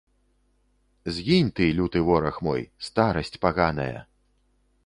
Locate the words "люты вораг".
1.79-2.41